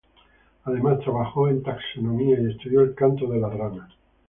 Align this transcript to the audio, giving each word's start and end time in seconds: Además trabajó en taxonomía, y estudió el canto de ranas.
Además 0.63 1.01
trabajó 1.01 1.47
en 1.47 1.61
taxonomía, 1.61 2.39
y 2.39 2.49
estudió 2.53 2.81
el 2.81 2.95
canto 2.95 3.27
de 3.27 3.39
ranas. 3.39 3.93